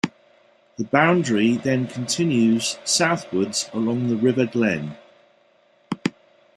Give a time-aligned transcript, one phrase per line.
[0.77, 4.97] The boundary then continues southwards along the River Glen.